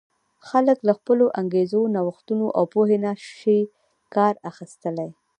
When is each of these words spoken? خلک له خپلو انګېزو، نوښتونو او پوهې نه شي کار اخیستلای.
خلک 0.47 0.77
له 0.87 0.93
خپلو 0.99 1.25
انګېزو، 1.39 1.81
نوښتونو 1.95 2.45
او 2.57 2.63
پوهې 2.73 2.97
نه 3.05 3.11
شي 3.37 3.59
کار 4.15 4.33
اخیستلای. 4.51 5.09